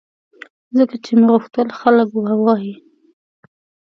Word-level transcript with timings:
ځکه 0.77 0.95
چې 1.03 1.11
مې 1.19 1.25
غوښتل 1.31 1.67
خلک 1.79 2.09
ووایي 2.13 2.73